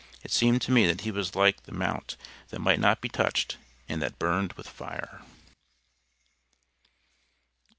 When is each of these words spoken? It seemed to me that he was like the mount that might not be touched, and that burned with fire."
It 0.23 0.31
seemed 0.31 0.63
to 0.63 0.71
me 0.71 0.87
that 0.87 1.01
he 1.01 1.11
was 1.11 1.35
like 1.35 1.61
the 1.61 1.71
mount 1.71 2.17
that 2.49 2.57
might 2.59 2.79
not 2.79 3.01
be 3.01 3.07
touched, 3.07 3.57
and 3.87 4.01
that 4.01 4.17
burned 4.17 4.53
with 4.53 4.67
fire." 4.67 5.21